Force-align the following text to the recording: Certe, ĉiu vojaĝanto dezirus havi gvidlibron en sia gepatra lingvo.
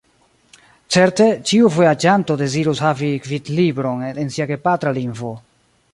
Certe, 0.95 1.27
ĉiu 1.51 1.69
vojaĝanto 1.75 2.37
dezirus 2.43 2.81
havi 2.87 3.13
gvidlibron 3.27 4.03
en 4.13 4.37
sia 4.37 4.49
gepatra 4.55 4.99
lingvo. 5.01 5.35